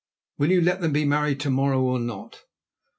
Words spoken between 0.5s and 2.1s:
let them be married to morrow or